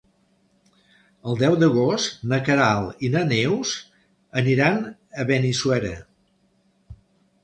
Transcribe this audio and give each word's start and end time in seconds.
El 1.31 1.35
deu 1.41 1.57
d'agost 1.63 2.23
na 2.31 2.39
Queralt 2.47 3.03
i 3.07 3.11
na 3.15 3.21
Neus 3.31 3.73
aniran 4.43 4.79
a 4.85 5.27
Benissuera. 5.33 5.93